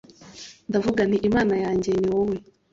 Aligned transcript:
ndavuga 0.69 1.01
nti 1.09 1.17
Imana 1.27 1.53
yanjye 1.63 1.89
ni 2.01 2.07
wowe» 2.13 2.37